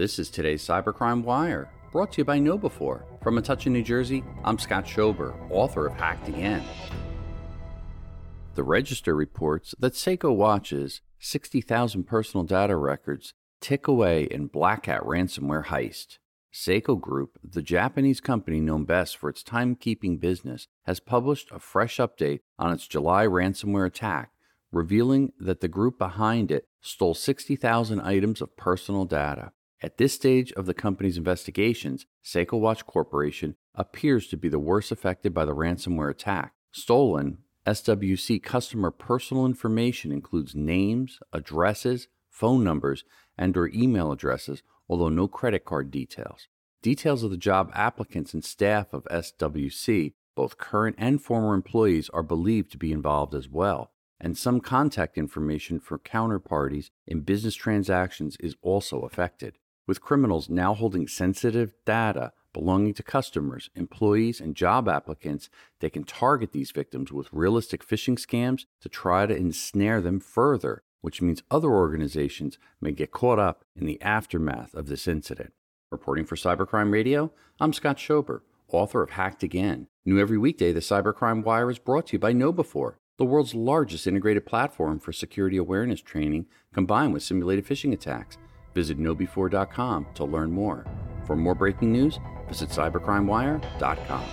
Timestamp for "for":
19.18-19.28, 55.80-55.98, 76.24-76.36, 85.00-85.12, 91.26-91.36